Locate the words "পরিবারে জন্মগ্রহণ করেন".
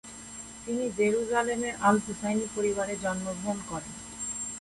2.55-3.93